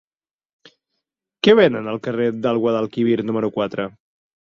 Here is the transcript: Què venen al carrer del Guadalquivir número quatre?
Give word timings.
Què 1.45 1.55
venen 1.61 1.91
al 1.93 2.01
carrer 2.09 2.29
del 2.49 2.65
Guadalquivir 2.67 3.23
número 3.33 3.55
quatre? 3.61 3.91